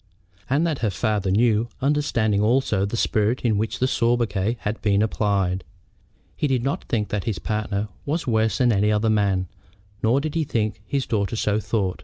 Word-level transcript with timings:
And 0.49 0.65
that 0.65 0.79
her 0.79 0.89
father 0.89 1.29
knew, 1.29 1.69
understanding 1.79 2.41
also 2.41 2.85
the 2.87 2.97
spirit 2.97 3.41
in 3.41 3.55
which 3.59 3.77
the 3.77 3.85
sobriquet 3.87 4.57
had 4.61 4.81
been 4.81 5.03
applied. 5.03 5.63
He 6.35 6.47
did 6.47 6.63
not 6.63 6.85
think 6.85 7.09
that 7.09 7.25
his 7.25 7.37
partner 7.37 7.87
was 8.03 8.25
worse 8.25 8.57
than 8.57 8.71
another 8.71 9.11
man, 9.11 9.47
nor 10.01 10.19
did 10.19 10.33
he 10.33 10.43
think 10.43 10.73
that 10.77 10.81
his 10.87 11.05
daughter 11.05 11.35
so 11.35 11.59
thought. 11.59 11.99